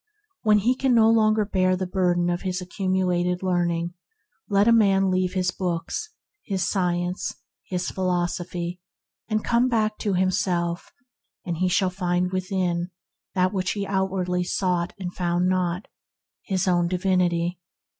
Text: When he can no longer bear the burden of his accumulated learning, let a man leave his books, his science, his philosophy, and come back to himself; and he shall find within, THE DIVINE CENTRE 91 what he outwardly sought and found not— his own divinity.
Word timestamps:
When 0.41 0.57
he 0.57 0.73
can 0.73 0.95
no 0.95 1.11
longer 1.11 1.45
bear 1.45 1.75
the 1.75 1.85
burden 1.85 2.31
of 2.31 2.41
his 2.41 2.59
accumulated 2.59 3.43
learning, 3.43 3.93
let 4.49 4.67
a 4.67 4.71
man 4.71 5.11
leave 5.11 5.33
his 5.33 5.51
books, 5.51 6.09
his 6.43 6.67
science, 6.67 7.35
his 7.67 7.91
philosophy, 7.91 8.81
and 9.27 9.43
come 9.43 9.69
back 9.69 9.99
to 9.99 10.15
himself; 10.15 10.91
and 11.45 11.57
he 11.57 11.67
shall 11.67 11.91
find 11.91 12.31
within, 12.31 12.89
THE 13.35 13.41
DIVINE 13.41 13.51
CENTRE 13.51 13.53
91 13.53 13.53
what 13.53 13.69
he 13.69 13.85
outwardly 13.85 14.43
sought 14.43 14.93
and 14.97 15.13
found 15.13 15.47
not— 15.47 15.87
his 16.41 16.67
own 16.67 16.87
divinity. 16.87 17.59